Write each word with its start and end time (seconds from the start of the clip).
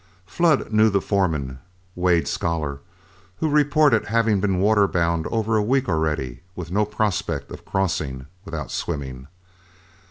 Flood 0.25 0.73
knew 0.73 0.89
the 0.89 0.99
foreman, 0.99 1.59
Wade 1.93 2.27
Scholar, 2.27 2.79
who 3.37 3.47
reported 3.47 4.07
having 4.07 4.39
been 4.41 4.59
waterbound 4.59 5.27
over 5.29 5.57
a 5.57 5.63
week 5.63 5.87
already 5.87 6.41
with 6.55 6.71
no 6.71 6.85
prospect 6.85 7.51
of 7.51 7.65
crossing 7.65 8.25
without 8.43 8.71
swimming. 8.71 9.27